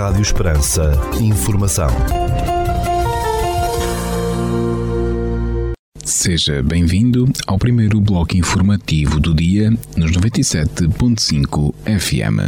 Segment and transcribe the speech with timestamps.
[0.00, 0.92] Rádio Esperança.
[1.20, 1.90] Informação.
[6.02, 12.40] Seja bem-vindo ao primeiro bloco informativo do dia nos 97.5 FM.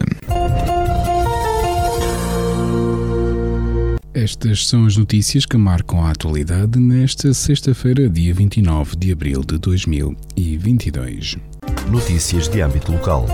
[4.15, 9.59] Estas são as notícias que marcam a atualidade nesta sexta-feira, dia 29 de abril de
[9.59, 11.37] 2022.
[11.91, 13.27] Notícias de âmbito local.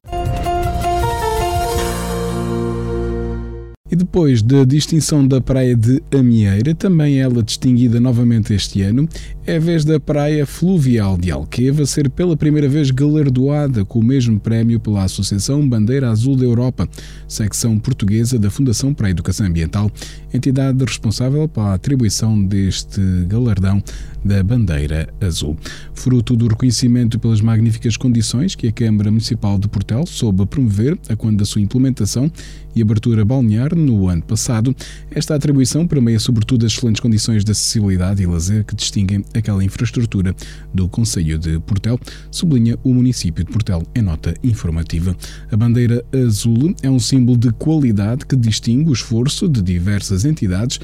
[3.92, 9.10] E depois da distinção da Praia de Amieira, também ela distinguida novamente este ano,
[9.48, 14.04] é a vez da Praia Fluvial de Alqueva ser pela primeira vez galardoada com o
[14.04, 16.88] mesmo prémio pela Associação Bandeira Azul da Europa,
[17.28, 19.92] secção portuguesa da Fundação para a Educação Ambiental,
[20.32, 23.82] entidade responsável pela atribuição deste galardão
[24.24, 25.58] da Bandeira Azul.
[25.96, 31.16] Fruto do reconhecimento pelas magníficas condições que a Câmara Municipal de Portel soube promover a
[31.16, 32.32] quando da sua implementação
[32.76, 34.76] e abertura balnear no ano passado,
[35.12, 40.36] esta atribuição permeia sobretudo as excelentes condições de acessibilidade e lazer que distinguem aquela infraestrutura
[40.74, 42.00] do Conselho de Portel,
[42.32, 45.16] sublinha o município de Portel em nota informativa.
[45.52, 50.80] A bandeira azul é um símbolo de qualidade que distingue o esforço de diversas entidades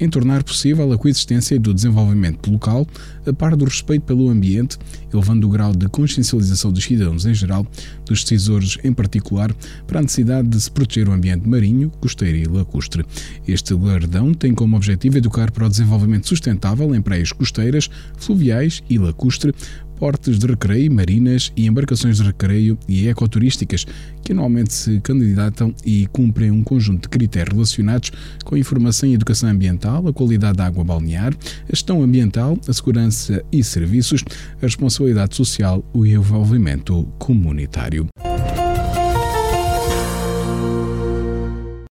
[0.00, 2.86] em tornar possível a coexistência do desenvolvimento local,
[3.26, 4.78] a par do respeito pelo ambiente,
[5.12, 7.66] elevando o grau de consciencialização dos cidadãos em geral,
[8.06, 9.54] dos decisores em particular,
[9.86, 13.04] para a necessidade de se proteger o ambiente marinho, costeiro e lacustre.
[13.46, 18.98] Este galardão tem como objetivo educar para o desenvolvimento sustentável em praias costeiras, fluviais e
[18.98, 19.54] lacustre,
[20.00, 23.86] portes de recreio, marinas e embarcações de recreio e ecoturísticas,
[24.24, 28.10] que anualmente se candidatam e cumprem um conjunto de critérios relacionados
[28.42, 32.72] com a informação e educação ambiental, a qualidade da água balnear, a gestão ambiental, a
[32.72, 34.24] segurança e serviços,
[34.56, 38.06] a responsabilidade social e o envolvimento comunitário.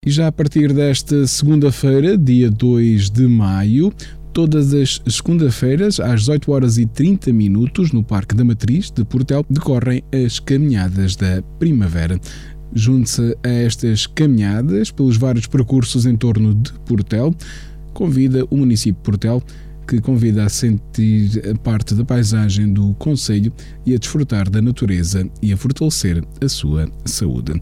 [0.06, 3.92] E já a partir desta segunda-feira, dia 2 de maio,
[4.36, 9.46] todas as segunda-feiras, às 18 horas e 30 minutos, no Parque da Matriz de Portel,
[9.50, 12.20] decorrem as caminhadas da primavera.
[12.74, 17.34] Junte-se a estas caminhadas pelos vários percursos em torno de Portel,
[17.94, 19.42] convida o município de Portel
[19.88, 23.54] que convida a sentir parte da paisagem do Conselho
[23.86, 27.54] e a desfrutar da natureza e a fortalecer a sua saúde.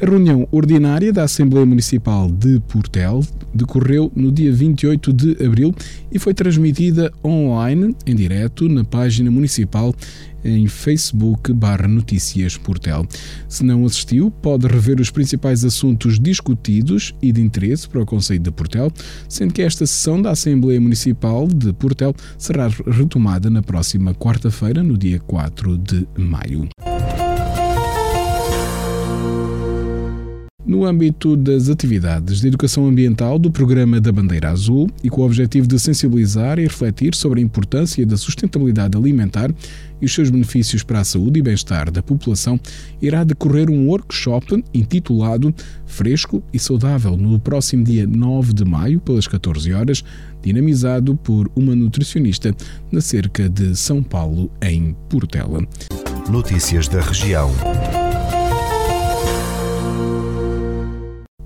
[0.00, 3.20] A reunião ordinária da Assembleia Municipal de Portel
[3.52, 5.74] decorreu no dia 28 de abril
[6.12, 9.92] e foi transmitida online, em direto, na página municipal
[10.44, 13.04] em Facebook barra Notícias Portel.
[13.48, 18.38] Se não assistiu, pode rever os principais assuntos discutidos e de interesse para o Conselho
[18.38, 18.92] de Portel,
[19.28, 24.96] sendo que esta sessão da Assembleia Municipal de Portel será retomada na próxima quarta-feira, no
[24.96, 26.68] dia 4 de maio.
[30.68, 35.24] No âmbito das atividades de educação ambiental do Programa da Bandeira Azul e com o
[35.24, 39.50] objetivo de sensibilizar e refletir sobre a importância da sustentabilidade alimentar
[39.98, 42.60] e os seus benefícios para a saúde e bem-estar da população,
[43.00, 45.54] irá decorrer um workshop intitulado
[45.86, 50.04] Fresco e Saudável no próximo dia 9 de maio, pelas 14 horas,
[50.42, 52.54] dinamizado por uma nutricionista
[52.92, 55.66] na cerca de São Paulo, em Portela.
[56.28, 57.50] Notícias da região.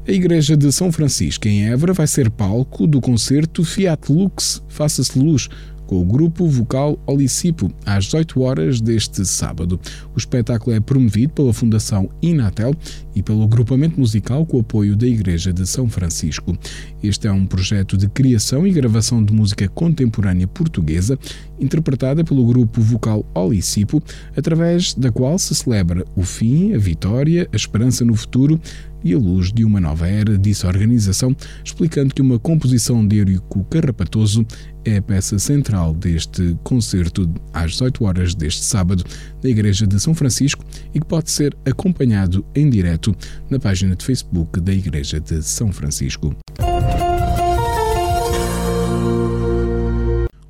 [0.05, 5.17] A Igreja de São Francisco, em Évora, vai ser palco do concerto Fiat Lux Faça-se
[5.17, 5.49] Luz,
[5.87, 9.79] com o grupo vocal Olicipo, às 18 horas deste sábado.
[10.12, 12.75] O espetáculo é promovido pela Fundação Inatel
[13.15, 16.56] e pelo agrupamento musical com o apoio da Igreja de São Francisco.
[17.00, 21.17] Este é um projeto de criação e gravação de música contemporânea portuguesa,
[21.61, 24.03] interpretada pelo grupo vocal Olicipo,
[24.37, 28.61] através da qual se celebra o fim, a vitória, a esperança no futuro
[29.04, 31.34] e a luz de uma nova era, disse a organização,
[31.64, 34.46] explicando que uma composição de Eurico Carrapatoso
[34.84, 39.04] é a peça central deste concerto às 18 horas deste sábado
[39.43, 40.64] na Igreja de São Francisco
[40.94, 43.14] e que pode ser acompanhado em direto
[43.49, 46.34] na página de Facebook da Igreja de São Francisco.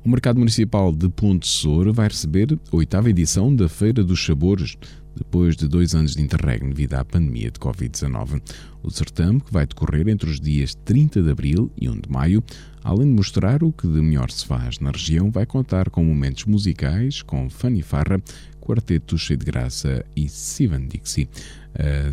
[0.05, 4.75] O Mercado Municipal de Ponte Soura vai receber a oitava edição da Feira dos Sabores
[5.15, 8.41] depois de dois anos de interregno devido à pandemia de Covid-19.
[8.81, 12.43] O certame, que vai decorrer entre os dias 30 de abril e 1 de maio,
[12.83, 16.45] além de mostrar o que de melhor se faz na região, vai contar com momentos
[16.45, 18.21] musicais, com Fanny Farra,
[18.59, 21.29] Quarteto Cheio de Graça e Sivan Dixie.
[21.77, 22.11] A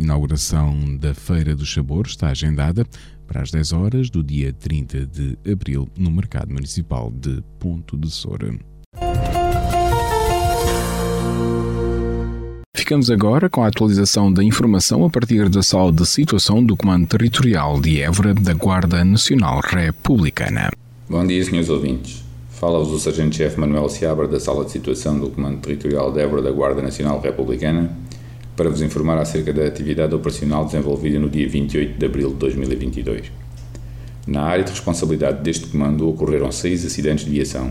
[0.00, 2.86] inauguração da Feira do Sabor está agendada
[3.26, 8.10] para as 10 horas do dia 30 de abril no Mercado Municipal de Ponto de
[8.10, 8.58] Soura.
[12.88, 17.06] Ficamos agora com a atualização da informação a partir da sala de situação do Comando
[17.06, 20.70] Territorial de Évora da Guarda Nacional Republicana.
[21.06, 22.24] Bom dia, senhores ouvintes.
[22.48, 26.50] Fala-vos o Sargento-Chefe Manuel Seabra da Sala de Situação do Comando Territorial de Évora da
[26.50, 27.94] Guarda Nacional Republicana
[28.56, 33.30] para vos informar acerca da atividade operacional desenvolvida no dia 28 de abril de 2022.
[34.26, 37.70] Na área de responsabilidade deste comando ocorreram seis acidentes de viação,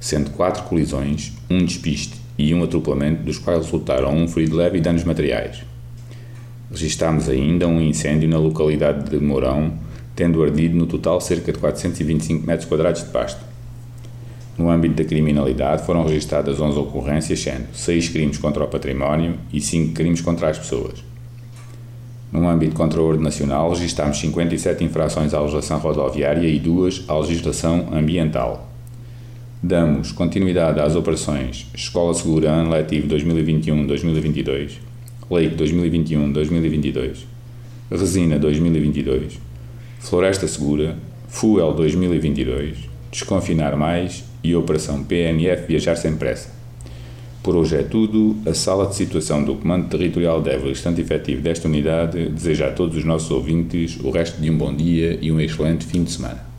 [0.00, 4.80] sendo quatro colisões, um despiste e um atropelamento, dos quais resultaram um ferido leve e
[4.80, 5.62] danos materiais.
[6.70, 9.74] Registámos ainda um incêndio na localidade de Mourão,
[10.16, 13.44] tendo ardido no total cerca de 425 metros quadrados de pasto.
[14.56, 19.60] No âmbito da criminalidade foram registradas 11 ocorrências, sendo 6 crimes contra o património e
[19.60, 21.02] 5 crimes contra as pessoas.
[22.32, 27.18] No âmbito contra a ordem nacional, registámos 57 infrações à legislação rodoviária e 2 à
[27.18, 28.69] legislação ambiental.
[29.62, 34.78] Damos continuidade às operações Escola Segura Ano Letivo 2021-2022,
[35.30, 37.18] Leite 2021-2022,
[37.90, 39.38] Resina 2022,
[39.98, 40.96] Floresta Segura,
[41.28, 46.48] Fuel 2022, Desconfinar Mais e Operação PNF Viajar Sem Pressa.
[47.42, 48.36] Por hoje é tudo.
[48.46, 52.72] A sala de situação do Comando Territorial de Évora, estante efetivo desta unidade, deseja a
[52.72, 56.12] todos os nossos ouvintes o resto de um bom dia e um excelente fim de
[56.12, 56.49] semana.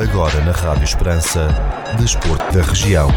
[0.00, 1.48] Agora na Rádio Esperança,
[1.98, 3.08] Desporto da Região.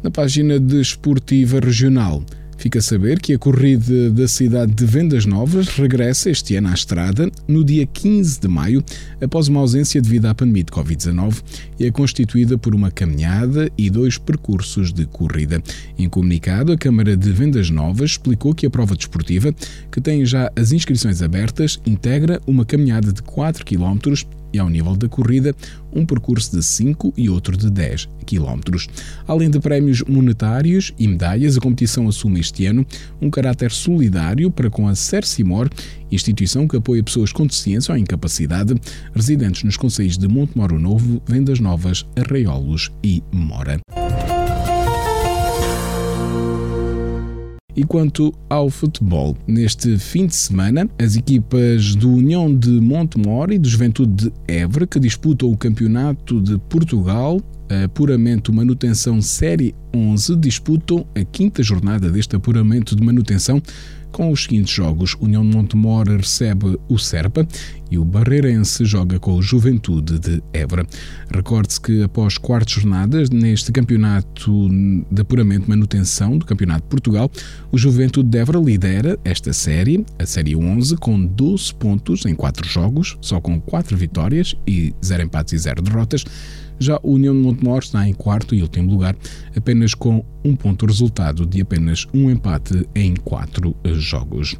[0.00, 2.22] Na página desportiva regional,
[2.58, 6.74] Fica a saber que a corrida da cidade de Vendas Novas regressa este ano à
[6.74, 8.82] estrada no dia 15 de maio,
[9.22, 11.40] após uma ausência devido à pandemia de Covid-19,
[11.78, 15.62] e é constituída por uma caminhada e dois percursos de corrida.
[15.96, 19.54] Em comunicado, a Câmara de Vendas Novas explicou que a prova desportiva,
[19.92, 23.98] que tem já as inscrições abertas, integra uma caminhada de 4 km
[24.52, 25.54] e, ao nível da corrida,
[25.92, 28.60] um percurso de 5 e outro de 10 km.
[29.26, 32.86] Além de prémios monetários e medalhas, a competição assume este ano
[33.20, 35.68] um caráter solidário para com a Cercimor,
[36.10, 38.74] instituição que apoia pessoas com deficiência ou incapacidade,
[39.14, 43.80] residentes nos conselhos de Montemoro Novo, Vendas Novas, Arraiolos e Mora.
[47.78, 53.58] E quanto ao futebol, neste fim de semana, as equipas do União de Montemor e
[53.58, 57.40] do Juventude de Évora, que disputam o Campeonato de Portugal,
[57.84, 63.62] apuramento manutenção Série 11, disputam a quinta jornada deste apuramento de manutenção
[64.12, 67.46] com os seguintes jogos: União de Montemor recebe o Serpa
[67.90, 70.86] e o Barreirense joga com o Juventude de Évora.
[71.30, 74.68] Recorde-se que após quartas jornadas neste campeonato
[75.10, 77.30] de apuramento manutenção do Campeonato de Portugal,
[77.72, 82.68] o Juventude de Évora lidera esta série, a série 11, com 12 pontos em 4
[82.68, 86.24] jogos, só com 4 vitórias e 0 empates e 0 derrotas.
[86.78, 89.16] Já o União de Montemor está em quarto e último lugar,
[89.56, 94.56] apenas com um ponto resultado de apenas um empate em quatro jogos.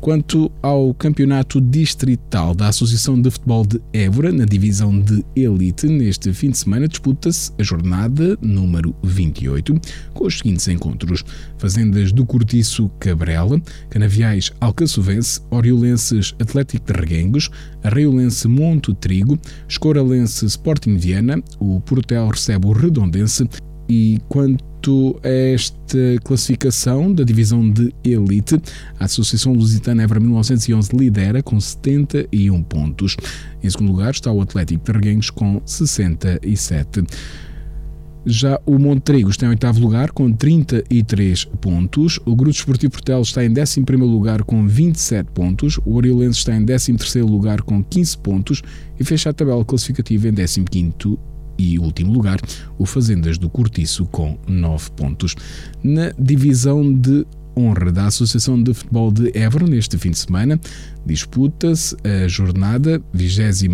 [0.00, 6.32] Quanto ao campeonato distrital da Associação de Futebol de Évora, na divisão de Elite, neste
[6.32, 9.78] fim de semana disputa-se a jornada número 28,
[10.14, 11.22] com os seguintes encontros:
[11.58, 17.50] Fazendas do Cortiço Cabrela, Canaviais Alcaçovense, Oriolenses Atlético de Reguengos,
[17.84, 19.38] Arraiolense Monte Trigo,
[19.68, 23.46] Escoralense Sporting Viana, o Portel recebe o Redondense
[23.90, 28.54] e quanto a esta classificação da divisão de elite,
[29.00, 33.16] a Associação Lusitana Évora 1911 lidera com 71 pontos.
[33.60, 37.04] Em segundo lugar está o Atlético de Reguengos com 67.
[38.24, 42.20] Já o Montrigo está em oitavo lugar com 33 pontos.
[42.24, 45.80] O Grupo Esportivo Portel está em 11 lugar com 27 pontos.
[45.84, 48.62] O Oriolense está em 13 lugar com 15 pontos
[49.00, 50.60] e fecha a tabela classificativa em 15
[51.60, 52.40] e último lugar,
[52.78, 55.36] o Fazendas do Cortiço com 9 pontos.
[55.82, 57.26] Na divisão de
[57.56, 60.58] honra da Associação de Futebol de Évora neste fim de semana.
[61.04, 63.66] Disputa-se a jornada 26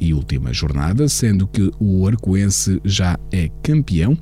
[0.00, 4.18] e última jornada, sendo que o Arcoense já é campeão.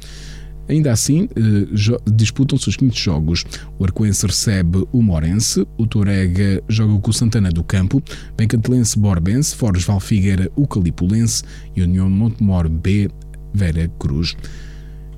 [0.68, 3.44] Ainda assim, eh, disputam-se os quintos jogos.
[3.78, 8.02] O Arcoense recebe o Morense, o Torega joga com o Santana do Campo,
[8.36, 11.42] Bencatelense Borbense, Forres Valfigueira, o Calipulense
[11.76, 13.10] e União Montemor B,
[13.52, 14.36] Vera Cruz.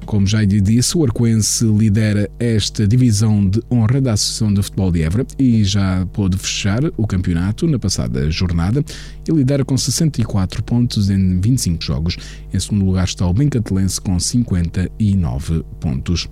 [0.04, 4.92] Como já lhe disse, o Arcoense lidera esta divisão de honra da Associação de Futebol
[4.92, 8.84] de Évora e já pôde fechar o campeonato na passada jornada
[9.28, 12.16] e lidera com 64 pontos em 25 jogos.
[12.52, 16.28] Em segundo lugar está o Bencatelense com 59 pontos.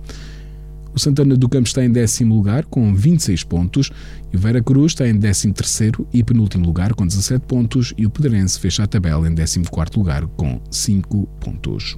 [0.95, 3.91] O Santana do Campo está em décimo lugar com 26 pontos
[4.31, 8.05] e o Vera Cruz está em décimo terceiro e penúltimo lugar com 17 pontos e
[8.05, 11.97] o Pedrense fecha a tabela em décimo quarto lugar com 5 pontos.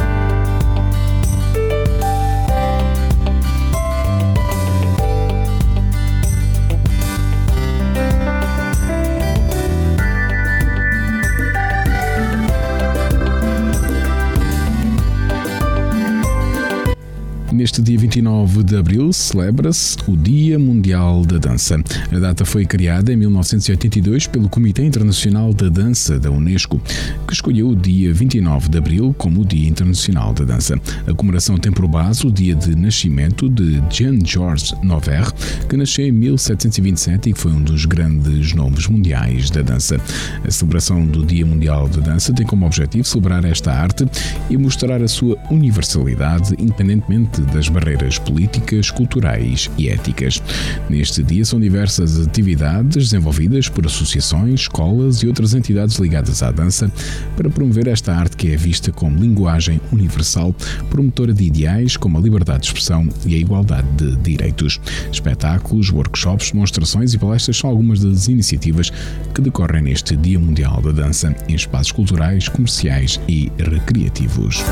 [17.61, 21.79] Neste dia 29 de abril celebra-se o Dia Mundial da Dança.
[22.11, 26.81] A data foi criada em 1982 pelo Comitê Internacional da Dança da Unesco,
[27.27, 30.75] que escolheu o dia 29 de abril como o Dia Internacional da Dança.
[31.05, 35.31] A comemoração tem por base o dia de nascimento de Jean-Georges Nover,
[35.69, 40.01] que nasceu em 1727 e que foi um dos grandes nomes mundiais da dança.
[40.43, 44.03] A celebração do Dia Mundial da Dança tem como objetivo celebrar esta arte
[44.49, 50.41] e mostrar a sua universalidade, independentemente das barreiras políticas, culturais e éticas.
[50.89, 56.91] Neste dia são diversas atividades desenvolvidas por associações, escolas e outras entidades ligadas à dança
[57.35, 60.55] para promover esta arte que é vista como linguagem universal,
[60.89, 64.79] promotora de ideais como a liberdade de expressão e a igualdade de direitos.
[65.11, 68.89] Espetáculos, workshops, demonstrações e palestras são algumas das iniciativas
[69.33, 74.63] que decorrem neste Dia Mundial da Dança em espaços culturais, comerciais e recreativos.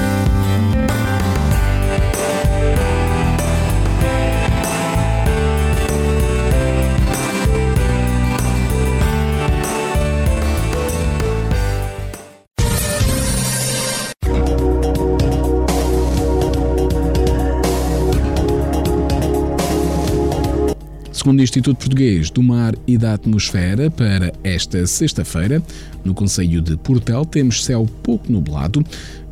[21.20, 25.62] Segundo o Instituto Português do Mar e da Atmosfera, para esta sexta-feira,
[26.06, 28.82] no Conselho de Portel, temos céu pouco nublado,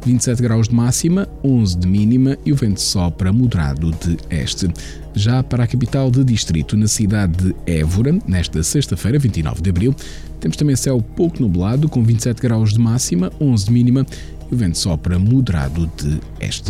[0.06, 4.70] 27 graus de máxima, 11 de mínima e o vento sopra moderado de este.
[5.16, 9.96] Já para a capital de distrito, na cidade de Évora, nesta sexta-feira, 29 de abril,
[10.42, 14.06] temos também céu pouco nublado, com 27 graus de máxima, 11 de mínima
[14.52, 16.70] e o vento sopra moderado de este.